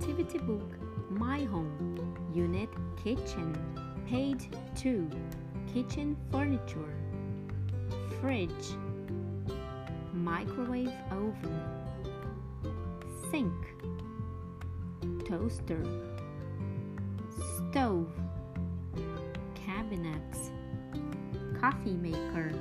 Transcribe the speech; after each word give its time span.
activity 0.00 0.38
book 0.38 0.78
My 1.10 1.40
Home, 1.44 2.16
Unit 2.32 2.70
Kitchen, 3.04 3.54
page 4.08 4.48
2, 4.74 5.10
Kitchen 5.74 6.16
Furniture, 6.32 6.96
Fridge, 8.18 8.78
Microwave 10.14 10.90
Oven, 11.10 11.60
Sink, 13.30 13.52
Toaster, 15.26 15.84
Stove, 17.70 18.10
Cabinets, 19.54 20.50
Coffee 21.60 21.96
Maker. 21.96 22.52